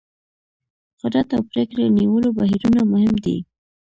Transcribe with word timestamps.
قدرت 1.01 1.29
او 1.35 1.41
پرېکړې 1.51 1.85
نیولو 1.97 2.29
بهیرونه 2.37 2.81
مهم 2.91 3.15
دي. 3.25 3.37